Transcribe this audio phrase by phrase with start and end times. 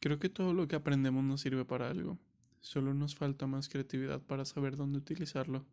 [0.00, 2.18] Creo que todo lo que aprendemos nos sirve para algo.
[2.60, 5.64] Solo nos falta más creatividad para saber dónde utilizarlo.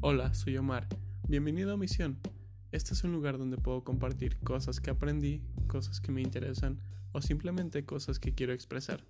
[0.00, 0.86] Hola, soy Omar.
[1.28, 2.18] Bienvenido a Misión.
[2.72, 6.80] Este es un lugar donde puedo compartir cosas que aprendí, cosas que me interesan
[7.12, 9.02] o simplemente cosas que quiero expresar.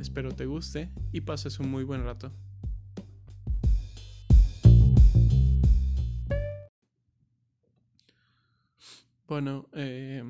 [0.00, 2.32] Espero te guste y pases un muy buen rato.
[9.26, 10.22] Bueno, eh,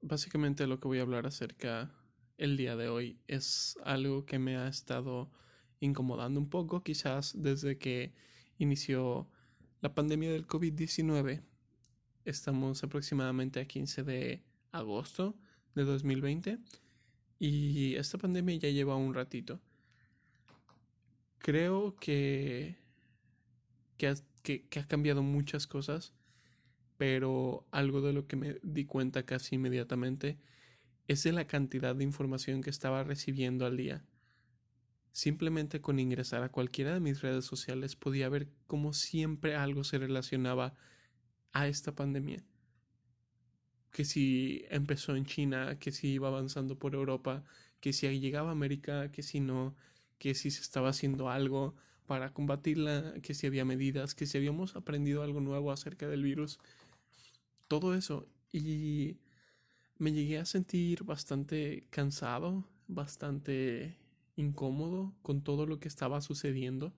[0.00, 1.92] básicamente lo que voy a hablar acerca
[2.38, 5.30] el día de hoy es algo que me ha estado
[5.80, 8.14] incomodando un poco, quizás desde que
[8.56, 9.28] inició
[9.82, 11.42] la pandemia del COVID-19.
[12.24, 14.42] Estamos aproximadamente a 15 de
[14.72, 15.36] agosto
[15.74, 16.58] de 2020
[17.38, 19.60] y esta pandemia ya lleva un ratito.
[21.36, 22.78] Creo que,
[23.98, 26.14] que, que ha cambiado muchas cosas
[26.96, 30.38] pero algo de lo que me di cuenta casi inmediatamente
[31.08, 34.04] es de la cantidad de información que estaba recibiendo al día.
[35.12, 39.98] Simplemente con ingresar a cualquiera de mis redes sociales podía ver cómo siempre algo se
[39.98, 40.74] relacionaba
[41.52, 42.44] a esta pandemia.
[43.92, 47.44] Que si empezó en China, que si iba avanzando por Europa,
[47.80, 49.76] que si llegaba a América, que si no,
[50.18, 54.74] que si se estaba haciendo algo para combatirla, que si había medidas, que si habíamos
[54.74, 56.58] aprendido algo nuevo acerca del virus
[57.68, 59.18] todo eso y
[59.98, 63.96] me llegué a sentir bastante cansado, bastante
[64.36, 66.94] incómodo con todo lo que estaba sucediendo.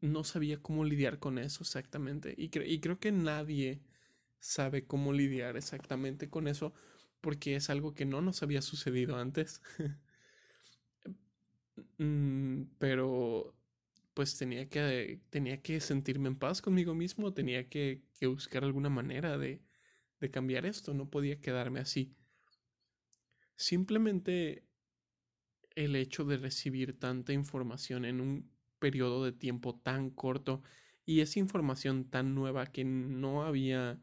[0.00, 3.80] No sabía cómo lidiar con eso exactamente y, y creo que nadie
[4.40, 6.74] sabe cómo lidiar exactamente con eso
[7.20, 9.62] porque es algo que no nos había sucedido antes.
[11.98, 13.54] Mm, pero
[14.14, 18.90] pues tenía que, tenía que sentirme en paz conmigo mismo, tenía que, que buscar alguna
[18.90, 19.62] manera de,
[20.20, 22.16] de cambiar esto, no podía quedarme así.
[23.56, 24.64] Simplemente
[25.74, 30.62] el hecho de recibir tanta información en un periodo de tiempo tan corto
[31.06, 34.00] y esa información tan nueva que no había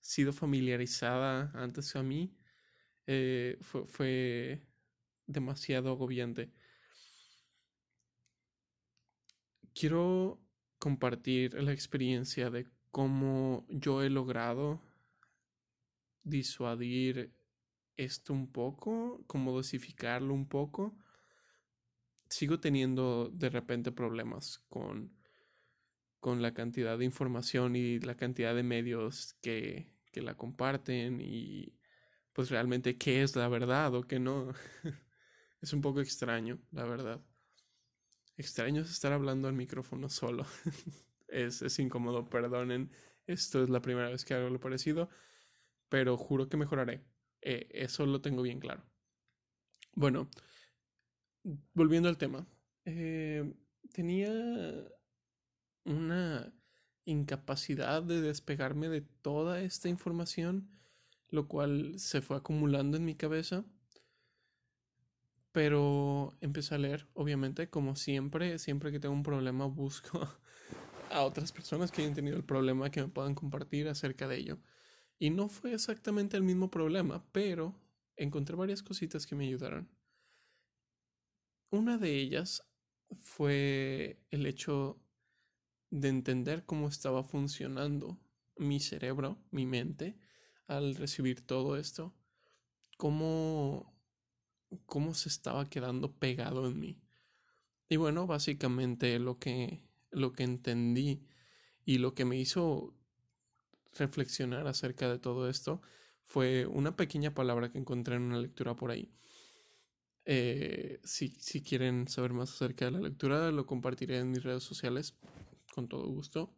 [0.00, 2.34] sido familiarizada antes a mí
[3.06, 4.62] eh, fue, fue
[5.26, 6.52] demasiado agobiante.
[9.74, 10.40] Quiero
[10.78, 14.80] compartir la experiencia de cómo yo he logrado
[16.22, 17.32] disuadir
[17.96, 20.96] esto un poco, cómo dosificarlo un poco.
[22.28, 25.12] Sigo teniendo de repente problemas con,
[26.20, 31.74] con la cantidad de información y la cantidad de medios que, que la comparten y
[32.32, 34.52] pues realmente qué es la verdad o qué no.
[35.60, 37.20] es un poco extraño, la verdad.
[38.36, 40.46] Extraño estar hablando al micrófono solo.
[41.28, 42.90] es, es incómodo, perdonen.
[43.26, 45.08] Esto es la primera vez que hago lo parecido,
[45.88, 47.04] pero juro que mejoraré.
[47.42, 48.82] Eh, eso lo tengo bien claro.
[49.94, 50.28] Bueno,
[51.74, 52.46] volviendo al tema.
[52.84, 53.54] Eh,
[53.92, 54.30] tenía
[55.84, 56.52] una
[57.04, 60.70] incapacidad de despegarme de toda esta información,
[61.28, 63.64] lo cual se fue acumulando en mi cabeza
[65.52, 70.20] pero empecé a leer, obviamente, como siempre, siempre que tengo un problema busco
[71.10, 74.58] a otras personas que hayan tenido el problema que me puedan compartir acerca de ello.
[75.18, 77.74] Y no fue exactamente el mismo problema, pero
[78.16, 79.88] encontré varias cositas que me ayudaron.
[81.70, 82.64] Una de ellas
[83.12, 85.00] fue el hecho
[85.90, 88.18] de entender cómo estaba funcionando
[88.56, 90.18] mi cerebro, mi mente,
[90.66, 92.14] al recibir todo esto.
[92.96, 93.99] Cómo
[94.86, 97.00] cómo se estaba quedando pegado en mí.
[97.88, 101.26] Y bueno, básicamente lo que, lo que entendí
[101.84, 102.94] y lo que me hizo
[103.98, 105.82] reflexionar acerca de todo esto
[106.24, 109.12] fue una pequeña palabra que encontré en una lectura por ahí.
[110.24, 114.62] Eh, si, si, quieren saber más acerca de la lectura, lo compartiré en mis redes
[114.62, 115.16] sociales
[115.74, 116.54] con todo gusto.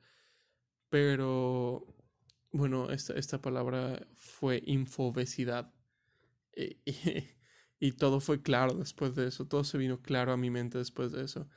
[0.90, 1.86] Pero
[2.50, 5.72] bueno, esta, esta palabra fue infobesidad.
[6.54, 6.76] Eh,
[7.82, 11.10] y todo fue claro después de eso, todo se vino claro a mi mente después
[11.10, 11.48] de eso.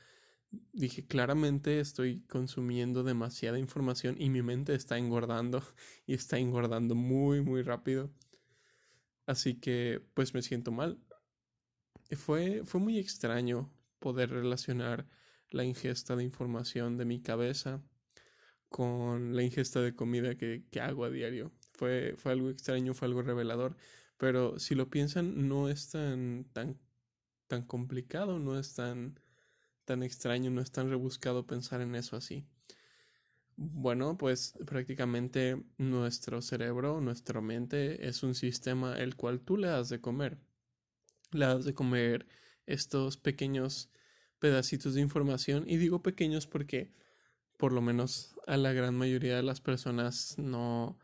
[0.72, 5.62] Dije, claramente estoy consumiendo demasiada información y mi mente está engordando
[6.04, 8.10] y está engordando muy, muy rápido.
[9.24, 10.98] Así que pues me siento mal.
[12.16, 15.06] Fue, fue muy extraño poder relacionar
[15.50, 17.84] la ingesta de información de mi cabeza
[18.68, 21.52] con la ingesta de comida que, que hago a diario.
[21.74, 23.76] Fue, fue algo extraño, fue algo revelador.
[24.18, 26.78] Pero si lo piensan, no es tan, tan,
[27.48, 29.20] tan complicado, no es tan,
[29.84, 32.44] tan extraño, no es tan rebuscado pensar en eso así.
[33.56, 39.88] Bueno, pues prácticamente nuestro cerebro, nuestra mente es un sistema el cual tú le das
[39.88, 40.38] de comer.
[41.32, 42.26] Le das de comer
[42.66, 43.90] estos pequeños
[44.38, 46.92] pedacitos de información y digo pequeños porque
[47.56, 50.98] por lo menos a la gran mayoría de las personas no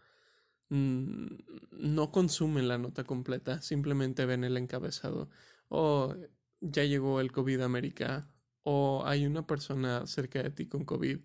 [0.73, 5.29] no consumen la nota completa, simplemente ven el encabezado
[5.69, 6.17] o
[6.61, 8.31] ya llegó el COVID a América
[8.63, 11.19] o hay una persona cerca de ti con COVID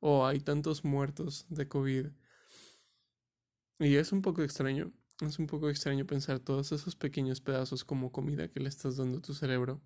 [0.00, 2.08] o hay tantos muertos de COVID.
[3.78, 8.12] Y es un poco extraño, es un poco extraño pensar todos esos pequeños pedazos como
[8.12, 9.80] comida que le estás dando a tu cerebro.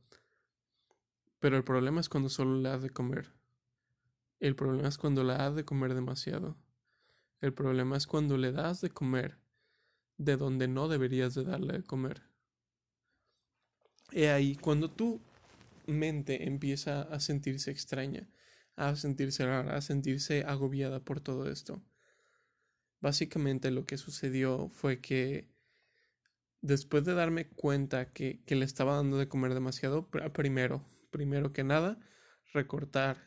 [1.38, 3.32] Pero el problema es cuando solo le has de comer.
[4.40, 6.56] El problema es cuando le has de comer demasiado.
[7.44, 9.36] El problema es cuando le das de comer
[10.16, 12.22] de donde no deberías de darle de comer.
[14.12, 15.20] Y ahí, cuando tu
[15.86, 18.30] mente empieza a sentirse extraña,
[18.76, 21.82] a sentirse rara, a sentirse agobiada por todo esto.
[23.02, 25.46] Básicamente lo que sucedió fue que
[26.62, 31.62] después de darme cuenta que, que le estaba dando de comer demasiado, primero, primero que
[31.62, 31.98] nada,
[32.54, 33.18] recortar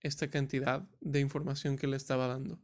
[0.00, 2.58] esta cantidad de información que le estaba dando.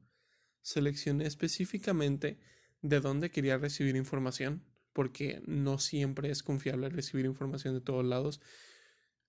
[0.64, 2.38] Seleccioné específicamente
[2.80, 4.64] de dónde quería recibir información,
[4.94, 8.40] porque no siempre es confiable recibir información de todos lados.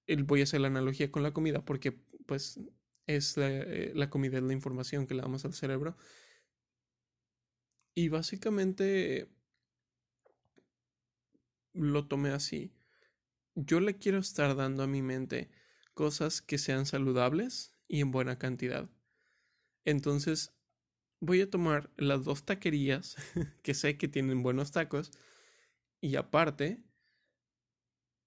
[0.07, 1.91] Voy a hacer la analogía con la comida, porque
[2.25, 2.61] pues
[3.05, 5.97] es eh, la, comida, es la información que le damos al cerebro.
[7.93, 9.27] Y básicamente
[11.73, 12.71] lo tomé así.
[13.55, 15.49] Yo le quiero estar dando a mi mente
[15.93, 18.89] cosas que sean saludables y en buena cantidad.
[19.83, 20.54] Entonces
[21.25, 23.15] voy a tomar las dos taquerías
[23.63, 25.11] que sé que tienen buenos tacos
[26.01, 26.83] y aparte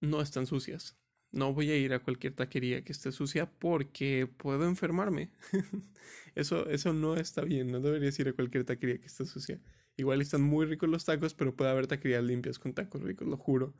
[0.01, 0.97] no están sucias.
[1.31, 5.31] No voy a ir a cualquier taquería que esté sucia porque puedo enfermarme.
[6.35, 7.71] eso, eso no está bien.
[7.71, 9.61] No deberías ir a cualquier taquería que esté sucia.
[9.95, 13.37] Igual están muy ricos los tacos, pero puede haber taquerías limpias con tacos ricos, lo
[13.37, 13.75] juro.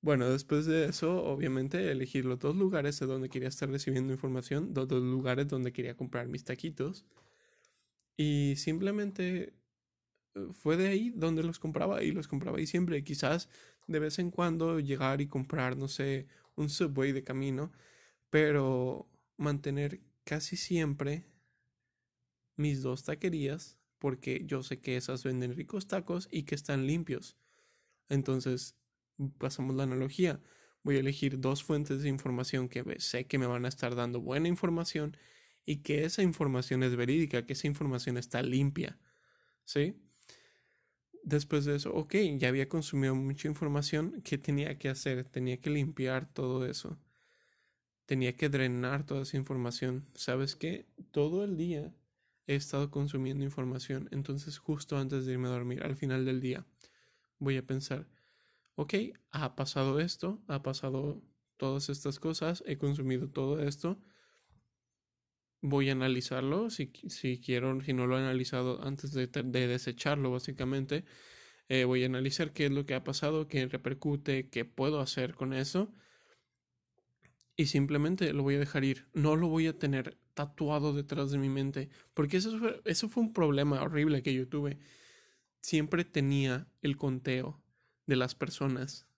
[0.00, 4.72] Bueno, después de eso, obviamente, elegir los dos lugares de donde quería estar recibiendo información,
[4.74, 7.04] los dos lugares donde quería comprar mis taquitos.
[8.18, 9.54] Y simplemente
[10.34, 13.02] eh, fue de ahí donde los compraba y los compraba y siempre.
[13.04, 13.48] Quizás
[13.86, 16.26] de vez en cuando llegar y comprar, no sé,
[16.56, 17.72] un subway de camino,
[18.28, 21.24] pero mantener casi siempre
[22.56, 27.36] mis dos taquerías porque yo sé que esas venden ricos tacos y que están limpios.
[28.08, 28.76] Entonces,
[29.38, 30.40] pasamos la analogía.
[30.82, 34.20] Voy a elegir dos fuentes de información que sé que me van a estar dando
[34.20, 35.16] buena información
[35.68, 38.98] y que esa información es verídica, que esa información está limpia.
[39.64, 39.96] ¿Sí?
[41.28, 45.24] después de eso, ok, ya había consumido mucha información, ¿qué tenía que hacer?
[45.24, 46.98] Tenía que limpiar todo eso.
[48.06, 50.06] Tenía que drenar toda esa información.
[50.14, 50.86] ¿Sabes qué?
[51.10, 51.94] Todo el día
[52.46, 56.64] he estado consumiendo información, entonces justo antes de irme a dormir, al final del día,
[57.38, 58.08] voy a pensar,
[58.74, 58.94] ok,
[59.30, 61.22] ha pasado esto, ha pasado
[61.58, 64.00] todas estas cosas, he consumido todo esto,
[65.60, 71.04] voy a analizarlo, si, si quiero, si no lo he analizado antes de, desecharlo básicamente,
[71.68, 75.34] eh, voy a analizar qué es lo que ha pasado, qué repercute, qué puedo hacer
[75.34, 75.92] con eso.
[77.56, 79.08] Y simplemente lo voy a dejar ir.
[79.14, 81.90] No lo voy a tener tatuado detrás de mi mente.
[82.14, 84.78] Porque eso eso fue un problema horrible que yo tuve.
[85.60, 87.60] Siempre tenía el conteo
[88.06, 89.08] de las personas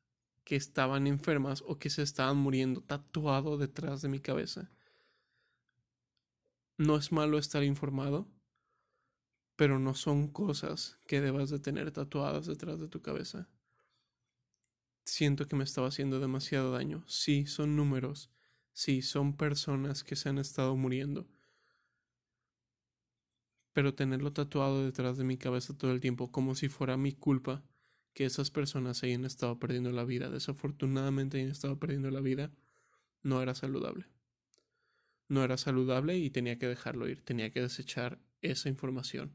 [0.44, 4.70] que estaban enfermas o que se estaban muriendo tatuado detrás de mi cabeza.
[6.80, 8.26] No es malo estar informado,
[9.54, 13.50] pero no son cosas que debas de tener tatuadas detrás de tu cabeza.
[15.04, 17.04] Siento que me estaba haciendo demasiado daño.
[17.06, 18.30] Sí, son números.
[18.72, 21.28] Sí, son personas que se han estado muriendo.
[23.74, 27.62] Pero tenerlo tatuado detrás de mi cabeza todo el tiempo como si fuera mi culpa
[28.14, 32.50] que esas personas hayan estado perdiendo la vida, desafortunadamente hayan estado perdiendo la vida,
[33.22, 34.06] no era saludable
[35.30, 39.32] no era saludable y tenía que dejarlo ir, tenía que desechar esa información.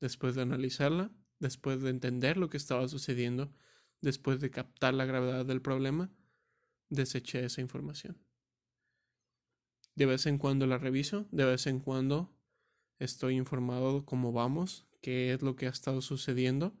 [0.00, 3.52] Después de analizarla, después de entender lo que estaba sucediendo,
[4.00, 6.12] después de captar la gravedad del problema,
[6.90, 8.18] deseché esa información.
[9.96, 12.32] De vez en cuando la reviso, de vez en cuando
[13.00, 16.72] estoy informado cómo vamos, qué es lo que ha estado sucediendo,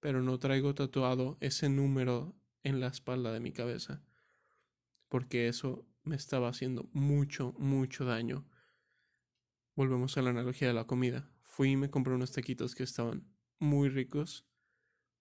[0.00, 4.02] pero no traigo tatuado ese número en la espalda de mi cabeza,
[5.08, 8.46] porque eso me estaba haciendo mucho, mucho daño.
[9.74, 11.30] Volvemos a la analogía de la comida.
[11.40, 13.26] Fui y me compré unos taquitos que estaban
[13.58, 14.46] muy ricos,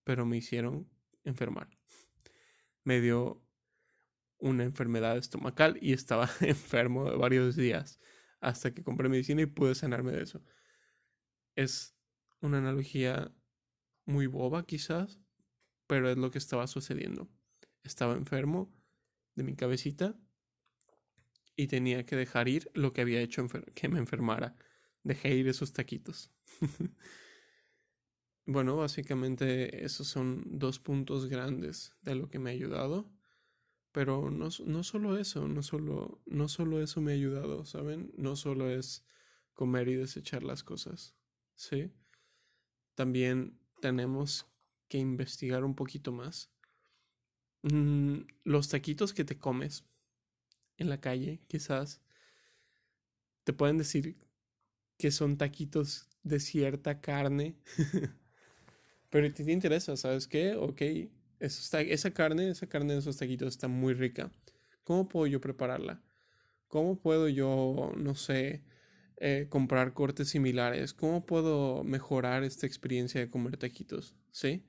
[0.04, 0.90] pero me hicieron
[1.24, 1.70] enfermar.
[2.86, 3.42] Me dio
[4.40, 8.00] una enfermedad estomacal y estaba enfermo varios días.
[8.42, 10.44] hasta que compré medicina y pude sanarme de eso.
[11.56, 11.96] Es
[12.42, 13.34] una analogía
[14.06, 15.22] muy boba quizás,
[15.88, 17.30] pero es lo que estaba sucediendo.
[17.84, 18.70] Estaba enfermo
[19.36, 20.20] de mi cabecita
[21.56, 24.56] y tenía que dejar ir lo que había hecho que me enfermara.
[25.04, 26.32] Dejé ir esos taquitos.
[28.46, 33.12] bueno, básicamente esos son dos puntos grandes de lo que me ha ayudado.
[33.92, 38.12] Pero no, no solo eso, no solo, no solo eso me ha ayudado, ¿saben?
[38.18, 39.06] No solo es
[39.54, 41.16] comer y desechar las cosas,
[41.54, 41.92] ¿sí?
[42.96, 44.48] También tenemos
[44.88, 46.52] que investigar un poquito más.
[47.62, 49.86] Mm, los taquitos que te comes
[50.78, 52.02] en la calle, quizás,
[53.44, 54.18] te pueden decir
[54.98, 57.56] que son taquitos de cierta carne.
[59.10, 60.56] Pero si te interesa, ¿sabes qué?
[60.56, 60.82] Ok,
[61.40, 64.32] esa carne, esa carne de esos taquitos está muy rica.
[64.84, 66.02] ¿Cómo puedo yo prepararla?
[66.68, 68.64] ¿Cómo puedo yo, no sé,
[69.18, 70.94] eh, comprar cortes similares?
[70.94, 74.16] ¿Cómo puedo mejorar esta experiencia de comer taquitos?
[74.32, 74.66] ¿Sí?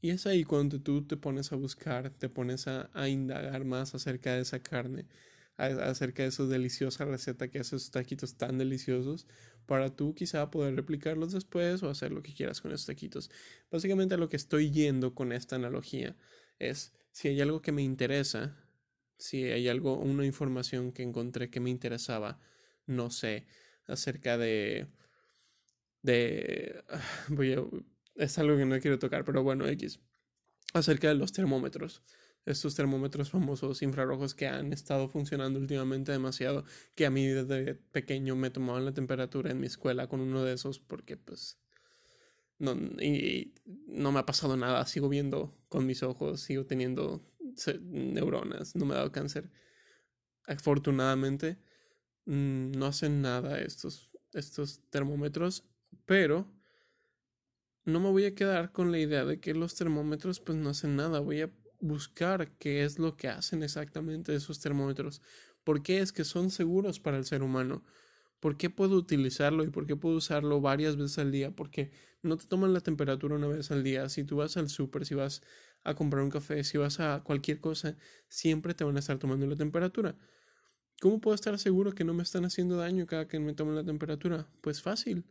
[0.00, 4.34] Y es ahí cuando tú te pones a buscar, te pones a indagar más acerca
[4.34, 5.06] de esa carne,
[5.56, 9.26] acerca de esa deliciosa receta que hace esos taquitos tan deliciosos
[9.66, 13.30] para tú quizá poder replicarlos después o hacer lo que quieras con esos taquitos.
[13.70, 16.16] Básicamente lo que estoy yendo con esta analogía
[16.58, 18.56] es si hay algo que me interesa,
[19.16, 22.40] si hay algo, una información que encontré que me interesaba,
[22.86, 23.46] no sé,
[23.86, 24.88] acerca de...
[26.02, 26.82] de...
[27.28, 27.62] Voy a,
[28.16, 30.00] es algo que no quiero tocar, pero bueno, X.
[30.72, 32.02] Acerca de los termómetros
[32.46, 38.36] estos termómetros famosos infrarrojos que han estado funcionando últimamente demasiado, que a mí desde pequeño
[38.36, 41.58] me tomaban la temperatura en mi escuela con uno de esos porque pues
[42.58, 43.54] no, y,
[43.86, 47.24] no me ha pasado nada, sigo viendo con mis ojos, sigo teniendo
[47.80, 49.50] neuronas, no me ha dado cáncer.
[50.46, 51.58] Afortunadamente
[52.26, 55.64] mm, no hacen nada estos, estos termómetros,
[56.04, 56.46] pero
[57.84, 60.96] no me voy a quedar con la idea de que los termómetros pues no hacen
[60.96, 61.50] nada, voy a
[61.84, 65.20] buscar qué es lo que hacen exactamente esos termómetros.
[65.64, 67.84] ¿Por qué es que son seguros para el ser humano?
[68.40, 71.50] ¿Por qué puedo utilizarlo y por qué puedo usarlo varias veces al día?
[71.50, 74.08] Porque no te toman la temperatura una vez al día.
[74.08, 75.42] Si tú vas al súper, si vas
[75.82, 77.96] a comprar un café, si vas a cualquier cosa,
[78.28, 80.16] siempre te van a estar tomando la temperatura.
[81.00, 83.84] ¿Cómo puedo estar seguro que no me están haciendo daño cada que me tomen la
[83.84, 84.48] temperatura?
[84.62, 85.24] Pues fácil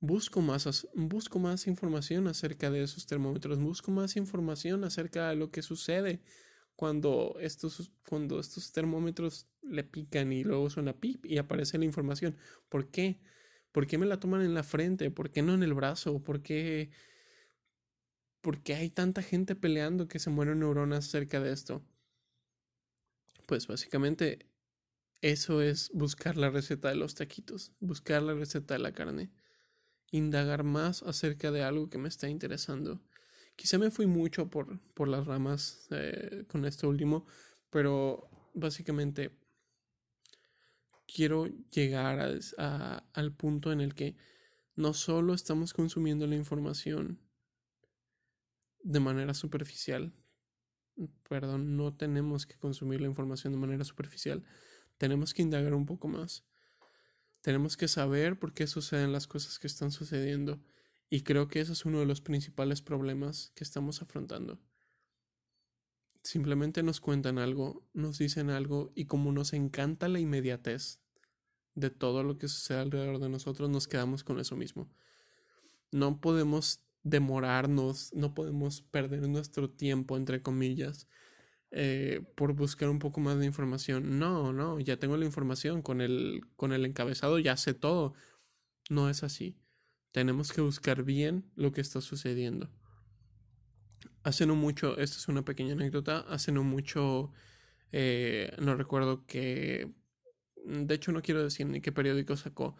[0.00, 5.50] busco más, busco más información acerca de esos termómetros, busco más información acerca de lo
[5.50, 6.20] que sucede
[6.76, 12.36] cuando estos, cuando estos termómetros le pican y luego suena pip y aparece la información.
[12.68, 13.20] ¿Por qué?
[13.72, 15.10] ¿Por qué me la toman en la frente?
[15.10, 16.22] ¿Por qué no en el brazo?
[16.22, 16.90] ¿Por qué,
[18.40, 21.84] ¿Por qué hay tanta gente peleando que se mueren neuronas acerca de esto?
[23.46, 24.46] Pues básicamente
[25.20, 29.30] eso es buscar la receta de los taquitos, buscar la receta de la carne
[30.10, 33.00] indagar más acerca de algo que me está interesando.
[33.56, 37.26] Quizá me fui mucho por, por las ramas eh, con esto último,
[37.70, 39.32] pero básicamente
[41.06, 42.38] quiero llegar
[43.12, 44.16] al punto en el que
[44.76, 47.18] no solo estamos consumiendo la información
[48.84, 50.12] de manera superficial,
[51.28, 54.44] perdón, no tenemos que consumir la información de manera superficial,
[54.98, 56.44] tenemos que indagar un poco más.
[57.40, 60.60] Tenemos que saber por qué suceden las cosas que están sucediendo
[61.08, 64.58] y creo que ese es uno de los principales problemas que estamos afrontando.
[66.22, 71.00] Simplemente nos cuentan algo, nos dicen algo y como nos encanta la inmediatez
[71.74, 74.90] de todo lo que sucede alrededor de nosotros, nos quedamos con eso mismo.
[75.90, 81.06] No podemos demorarnos, no podemos perder nuestro tiempo, entre comillas,
[81.70, 84.18] eh, por buscar un poco más de información.
[84.18, 88.14] No, no, ya tengo la información con el, con el encabezado, ya sé todo.
[88.90, 89.58] No es así.
[90.12, 92.70] Tenemos que buscar bien lo que está sucediendo.
[94.22, 97.32] Hace no mucho, esta es una pequeña anécdota, hace no mucho,
[97.92, 99.92] eh, no recuerdo que,
[100.64, 102.76] de hecho no quiero decir ni qué periódico sacó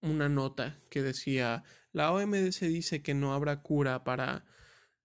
[0.00, 4.44] una nota que decía, la OMS dice que no habrá cura para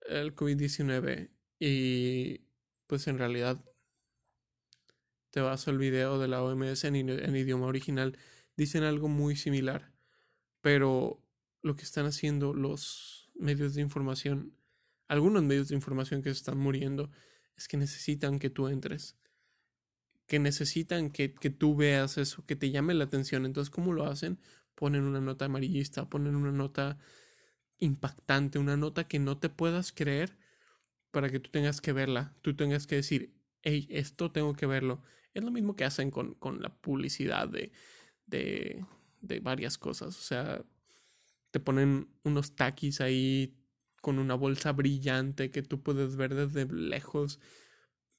[0.08, 2.42] el COVID-19 y
[2.94, 3.60] pues en realidad
[5.32, 6.96] te vas al video de la OMS en,
[7.36, 8.20] idioma original,
[8.56, 9.92] dicen algo muy similar,
[10.62, 11.20] pero
[11.64, 14.56] lo que están haciendo los medios de información,
[15.08, 17.10] algunos medios de información que se están muriendo,
[17.58, 19.18] es que necesitan que tú entres,
[20.28, 23.48] que necesitan que, que tú veas eso, que te llame la atención.
[23.48, 24.40] Entonces, ¿cómo lo hacen?
[24.76, 27.00] Ponen una nota amarillista, ponen una nota
[27.80, 30.38] impactante, una nota que no te puedas creer
[31.14, 35.04] para que tú tengas que verla, tú tengas que decir, hey, esto tengo que verlo.
[35.36, 37.72] Es lo mismo que hacen con, la publicidad de,
[38.26, 40.18] de, varias cosas.
[40.18, 40.66] O sea,
[41.52, 43.56] te ponen unos taquis ahí
[44.02, 47.40] con una bolsa brillante que tú puedes ver desde lejos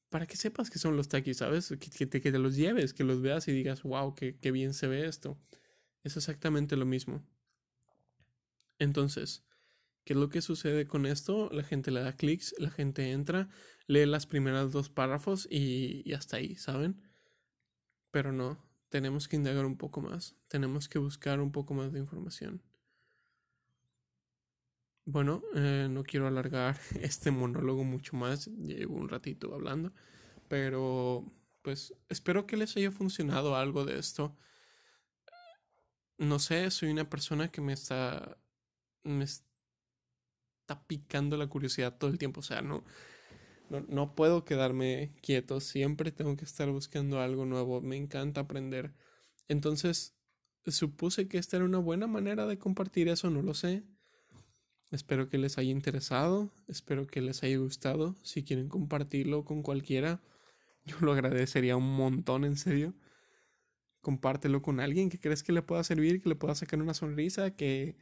[0.08, 1.74] para que sepas que son los taquis, ¿sabes?
[1.98, 5.06] Que, te, los lleves, que los veas y digas, wow, qué, qué bien se ve
[5.06, 5.36] esto.
[6.04, 7.26] Es exactamente lo mismo.
[8.78, 9.42] Entonces,
[10.04, 11.48] ¿qué es lo que sucede con esto?
[11.50, 13.48] La gente le da clics, la gente entra,
[13.86, 17.02] lee las primeras dos párrafos y, hasta ahí, ¿saben?
[18.10, 18.58] Pero no,
[18.90, 22.62] tenemos que indagar un poco más, tenemos que buscar un poco más de información.
[25.06, 29.92] Bueno, eh, no quiero alargar este monólogo mucho más, llevo un ratito hablando,
[30.48, 31.24] pero
[31.62, 34.36] pues espero que les haya funcionado algo de esto.
[36.18, 38.38] No sé, soy una persona que me está
[40.64, 42.84] está picando la curiosidad todo el tiempo, o sea, no
[43.70, 48.92] no, no puedo quedarme quieto, siempre tengo que estar buscando algo nuevo, me encanta aprender.
[49.48, 50.14] Entonces,
[50.66, 53.84] supuse que esta era una buena manera de compartir eso, no lo sé
[54.94, 58.14] Espero que les haya interesado, espero que les haya gustado.
[58.22, 60.22] Si quieren compartirlo con cualquiera,
[60.84, 62.94] yo lo agradecería un montón, en serio.
[64.02, 67.56] Compártelo con alguien que crees que le pueda servir, que le pueda sacar una sonrisa,
[67.56, 67.96] que,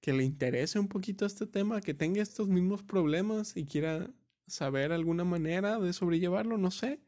[0.00, 4.10] que le interese un poquito este tema, que tenga estos mismos problemas y quiera
[4.46, 7.00] saber alguna manera de sobrellevarlo, no sé.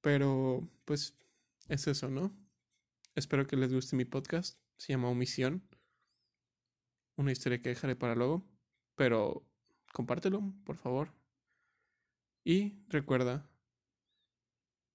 [0.00, 1.16] Pero, pues,
[1.68, 2.32] es eso, ¿no?
[3.14, 4.58] Espero que les guste mi podcast.
[4.76, 5.62] Se llama Omisión
[7.18, 8.44] una historia que dejaré para luego,
[8.94, 9.44] pero
[9.92, 11.12] compártelo, por favor.
[12.44, 13.50] Y recuerda,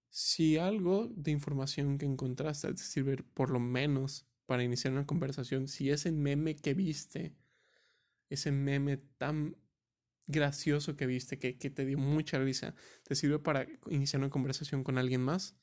[0.09, 5.67] si algo de información que encontraste te sirve por lo menos para iniciar una conversación,
[5.67, 7.35] si ese meme que viste,
[8.29, 9.57] ese meme tan
[10.27, 14.83] gracioso que viste, que, que te dio mucha risa, te sirve para iniciar una conversación
[14.83, 15.55] con alguien más,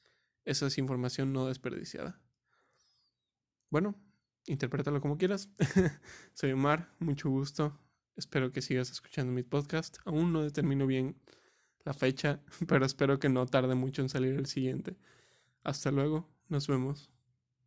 [0.44, 2.20] esa es información no desperdiciada.
[3.70, 3.94] Bueno,
[4.46, 5.48] interprétalo como quieras.
[6.34, 7.78] Soy Omar, mucho gusto.
[8.16, 9.98] Espero que sigas escuchando mi podcast.
[10.04, 11.16] Aún no determino bien
[11.84, 14.96] la fecha, pero espero que no tarde mucho en salir el siguiente.
[15.62, 17.10] Hasta luego, nos vemos.